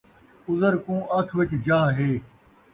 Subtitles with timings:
[0.49, 2.11] عذر کوں اکھ وچ جاہ ہے